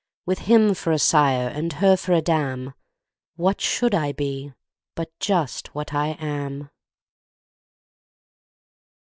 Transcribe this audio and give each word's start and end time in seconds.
With 0.25 0.39
him 0.49 0.73
for 0.73 0.91
a 0.91 0.97
sire 0.97 1.47
and 1.47 1.73
her 1.73 1.95
for 1.95 2.13
a 2.13 2.23
dam, 2.23 2.73
What 3.35 3.61
should 3.61 3.93
I 3.93 4.13
be 4.13 4.51
but 4.95 5.11
just 5.19 5.75
what 5.75 5.93
I 5.93 6.13
am? 6.19 6.71